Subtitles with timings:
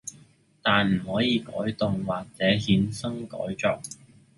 [0.63, 3.79] 但唔可以改動或者衍生改作